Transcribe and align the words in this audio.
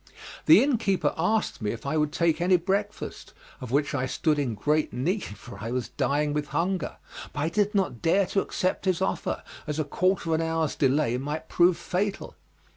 The 0.47 0.63
inn 0.63 0.79
keeper 0.79 1.13
asked 1.15 1.61
me, 1.61 1.69
if 1.69 1.85
I 1.85 1.95
would 1.95 2.11
take 2.11 2.41
any 2.41 2.57
breakfast, 2.57 3.33
of 3.61 3.69
which 3.69 3.93
I 3.93 4.07
stood 4.07 4.39
in 4.39 4.55
great 4.55 4.91
need, 4.91 5.23
for 5.23 5.59
I 5.61 5.69
was 5.69 5.89
dying 5.89 6.33
with 6.33 6.47
hunger, 6.47 6.97
but 7.33 7.39
I 7.39 7.49
did 7.49 7.75
not 7.75 8.01
dare 8.01 8.25
to 8.25 8.41
accept 8.41 8.85
his 8.85 8.99
offer, 8.99 9.43
as 9.67 9.77
a 9.77 9.83
quarter 9.83 10.29
of 10.33 10.39
an 10.39 10.41
hour's 10.41 10.73
delay 10.75 11.19
might 11.19 11.49
prove 11.49 11.77
fatal. 11.77 12.33